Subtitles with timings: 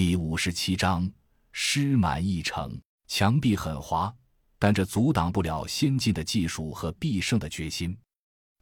[0.00, 1.10] 第五十七章，
[1.50, 4.14] 诗满一城，墙壁很滑，
[4.56, 7.98] 但这阻挡不了先进的技术和必胜的决心。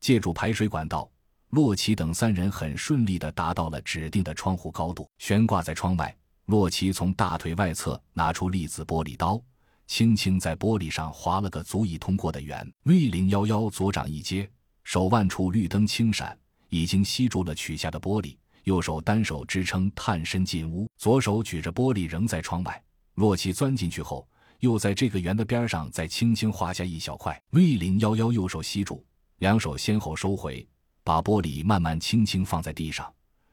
[0.01, 1.07] 借助排水管道，
[1.51, 6.17] 洛奇等三人很顺利地达到了指定的窗户高度，悬挂在窗外。
[6.47, 9.39] 洛奇从大腿外侧拿出粒子玻璃刀，
[9.87, 12.67] 轻轻在玻璃上划了个足以通过的圆。
[12.85, 14.51] V 零幺幺左掌一接，
[14.85, 16.35] 手腕处绿灯轻闪，
[16.71, 18.35] 已经吸住了取下的玻璃。
[18.67, 22.83] 右手单手支撑，探身进屋，左手举着玻璃仍在窗外。
[23.15, 24.29] 洛奇钻进去后，
[24.59, 27.41] 又在这个圆的边上再轻轻划下一小块。
[27.51, 29.05] V 零幺幺右手吸住，
[29.39, 30.67] 两手先后收回，
[31.05, 33.11] 把玻璃慢慢轻轻放在地上。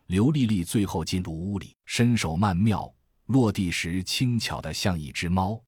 [0.08, 2.92] 刘丽丽最后进入屋里，身手曼妙，
[3.28, 5.62] 落地时轻巧的像一只猫。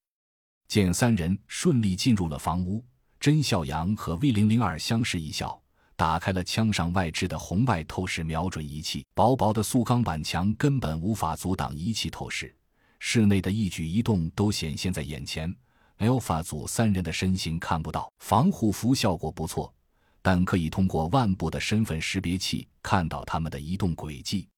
[0.67, 2.83] 见三人顺利进入了房屋，
[3.19, 5.61] 甄笑阳和 V 零零二相视一笑。
[5.95, 12.53] 打开了枪上外置的红外透视瞄准仪器，薄薄的塑钢板墙根本无法阻挡仪器透视，
[12.99, 15.53] 室内的一举一动都显现在眼前。
[15.99, 19.73] Alpha 组三人的身形看不到，防护服效果不错，
[20.21, 24.49] 但可以通过腕部的身份识别器看到他们的移动轨迹。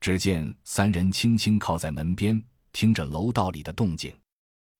[0.00, 4.12] 只见三人轻轻靠在门边，听着楼道里的动静。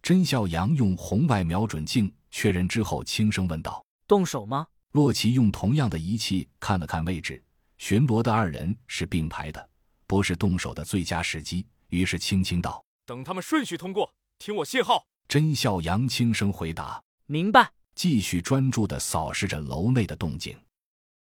[0.02, 7.42] 甄孝阳用红外瞄准镜确认之后，轻声问道：“动手吗？”洛奇用同样的仪器看了看位置，
[7.78, 9.68] 巡逻的二人是并排的，
[10.06, 11.66] 不是动手的最佳时机。
[11.88, 20.56] 于是轻轻道：“等他们顺序通过，听我信号。”甄笑阳轻声回答：“明白。”继续专注地扫视着楼内的动静。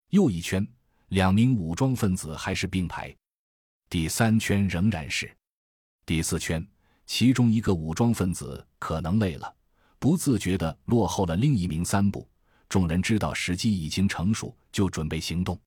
[0.09, 0.67] 又一圈，
[1.07, 3.15] 两名武装分子还是并排。
[3.89, 5.33] 第三圈仍然是。
[6.05, 6.65] 第四圈，
[7.05, 9.55] 其中一个武装分子可能累了，
[9.97, 12.27] 不自觉地落后了另一名三步。
[12.71, 15.59] 众人知道时机已经成熟，就准备行动。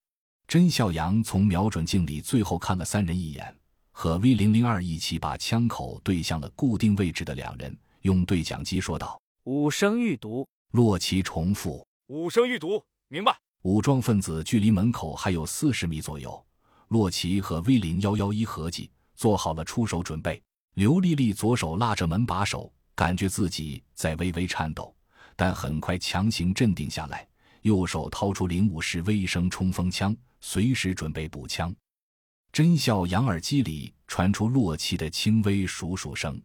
[0.49, 3.55] 甄孝阳从瞄准镜里最后看了三人一眼，
[3.93, 16.43] 和 V 零零二一起把枪口对向了固定位置的两人，用对讲机说道：“五声预读。”洛奇重复：“五声预读，明白。”武装分子距离门口还有四十米左右，
[16.89, 20.43] 洛奇和 V 零幺幺一合计，做好了出手准备。
[20.73, 24.94] 刘丽丽左手拉着门把手，感觉自己在微微颤抖。
[25.37, 27.27] 但很快强行镇定下来，
[27.63, 31.75] 右手掏出零五式微声冲锋枪，随时准备补枪。
[32.53, 36.41] 甄孝阳耳机里传出洛奇的轻微数数声，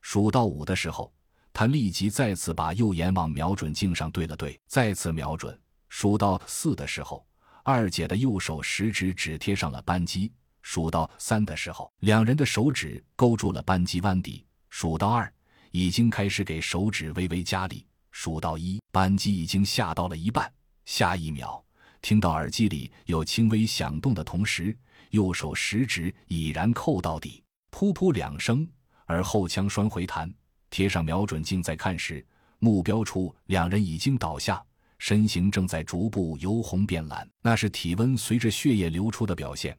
[0.00, 1.12] 数到五的时候，
[1.52, 5.58] 他立即再次把右眼往瞄准镜上对了对，再次瞄准。
[5.88, 7.26] 数到四的时候，
[7.64, 10.30] 二姐的右手食指指贴上了扳机；
[10.62, 15.32] 数到三的时候，两人的手指勾住了扳机弯底；数到二，
[15.72, 17.84] 已经开始给手指微微加力。
[18.22, 20.52] 数到一，扳机已经下到了一半。
[20.84, 21.64] 下一秒，
[22.02, 24.76] 听到耳机里有轻微响动的同时，
[25.08, 27.42] 右手食指已然扣到底。
[27.72, 28.68] 噗噗两声，
[29.06, 30.30] 而后枪栓回弹，
[30.68, 32.22] 贴上瞄准镜再看时，
[32.58, 34.62] 目标处两人已经倒下，
[34.98, 39.74] 身形正在逐步由红变蓝，那是体温随着血液流出的表现。